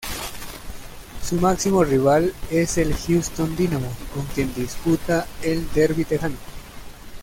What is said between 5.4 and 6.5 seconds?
el derby tejano.